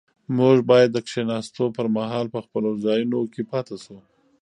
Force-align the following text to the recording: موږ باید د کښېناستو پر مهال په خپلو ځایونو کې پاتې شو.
موږ 0.37 0.57
باید 0.69 0.89
د 0.93 0.97
کښېناستو 1.05 1.63
پر 1.77 1.85
مهال 1.97 2.25
په 2.35 2.39
خپلو 2.45 2.69
ځایونو 2.85 3.19
کې 3.33 3.41
پاتې 3.51 3.75
شو. 3.83 3.97